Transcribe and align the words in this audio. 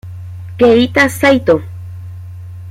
Keita 0.57 1.05
Saito 1.09 1.61